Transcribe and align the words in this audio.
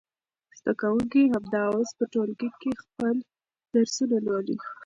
زده 0.57 0.73
کوونکي 0.81 1.21
همدا 1.33 1.61
اوس 1.73 1.89
په 1.97 2.03
ټولګي 2.13 2.49
کې 2.61 2.71
خپل 2.83 3.15
درسونه 3.73 4.17
لولي. 4.25 4.57